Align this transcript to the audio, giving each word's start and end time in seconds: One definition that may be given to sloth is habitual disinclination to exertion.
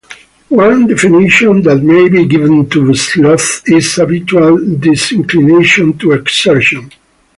One 0.49 0.87
definition 0.87 1.61
that 1.61 1.83
may 1.83 2.09
be 2.09 2.25
given 2.25 2.67
to 2.71 2.91
sloth 2.95 3.61
is 3.69 3.93
habitual 3.93 4.57
disinclination 4.79 5.95
to 5.99 6.13
exertion. 6.13 6.89